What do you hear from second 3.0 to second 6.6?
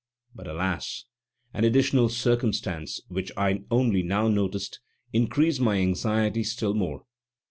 which I only now noticed, increased my anxiety